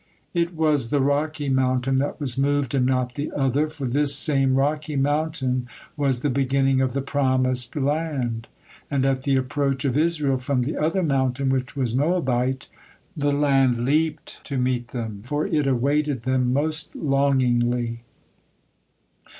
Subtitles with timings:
[0.33, 4.55] It was the rocky mountain that was moved, and not the other, for this same
[4.55, 8.47] rocky mountain was the beginning of the promised land,
[8.89, 12.67] and at the approach of Israel from the other mountain, which was Moabite,
[13.15, 18.01] the land leaped to meet them, for it awaited them most longingly.